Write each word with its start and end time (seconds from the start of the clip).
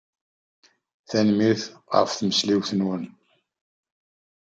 Tanemmirt 1.09 1.63
ɣef 1.95 2.09
tmesliwt-nwen. 2.13 3.03